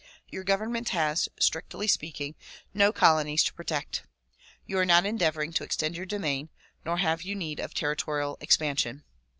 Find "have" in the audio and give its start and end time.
6.97-7.21